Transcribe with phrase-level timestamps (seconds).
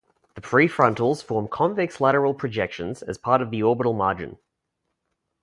[0.33, 4.39] The prefrontals form convex lateral projections as part of the orbital margin.